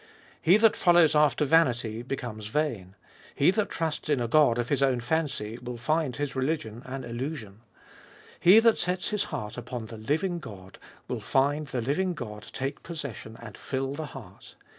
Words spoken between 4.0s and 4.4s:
in a